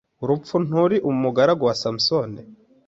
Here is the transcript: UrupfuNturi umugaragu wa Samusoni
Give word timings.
UrupfuNturi 0.23 0.97
umugaragu 1.09 1.63
wa 1.69 1.75
Samusoni 1.81 2.41